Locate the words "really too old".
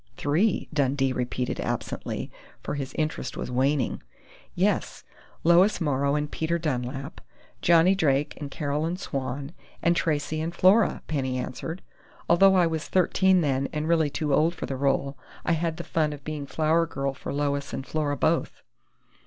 13.87-14.55